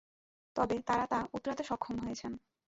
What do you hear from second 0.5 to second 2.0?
তবে তাঁরা তা উতরাতে সক্ষম